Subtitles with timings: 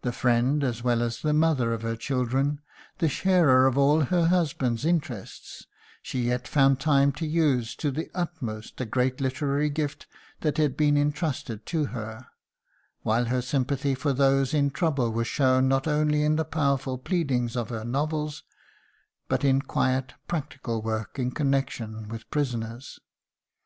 [0.00, 2.62] The friend as well as the mother of her children,
[2.96, 5.66] the sharer of all her husband's interests,
[6.00, 10.06] she yet found time to use to the utmost the great literary gift
[10.40, 12.28] that had been entrusted to her;
[13.02, 17.50] while her sympathy for those in trouble was shown not only in the powerful pleading
[17.54, 18.44] of her novels,
[19.28, 22.98] but in quiet, practical work in connection with prisoners.